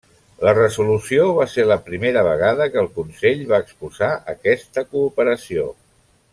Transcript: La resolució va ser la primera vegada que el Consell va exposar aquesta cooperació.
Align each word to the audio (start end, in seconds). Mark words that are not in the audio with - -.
La 0.45 0.51
resolució 0.57 1.27
va 1.39 1.45
ser 1.55 1.65
la 1.71 1.77
primera 1.89 2.23
vegada 2.29 2.67
que 2.77 2.81
el 2.85 2.91
Consell 2.97 3.45
va 3.53 3.61
exposar 3.67 4.11
aquesta 4.37 4.89
cooperació. 4.97 5.71